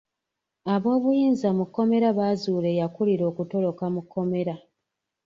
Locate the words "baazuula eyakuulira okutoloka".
2.17-3.83